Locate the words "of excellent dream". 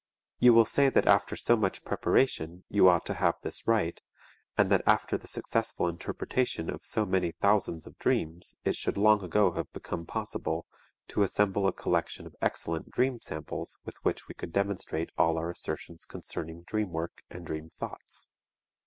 12.25-13.19